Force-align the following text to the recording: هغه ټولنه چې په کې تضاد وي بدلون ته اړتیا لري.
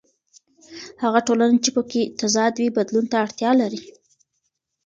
هغه 1.03 1.19
ټولنه 1.27 1.57
چې 1.63 1.69
په 1.75 1.81
کې 1.89 2.01
تضاد 2.19 2.53
وي 2.57 2.67
بدلون 2.77 3.05
ته 3.11 3.15
اړتیا 3.25 3.51
لري. 3.61 3.81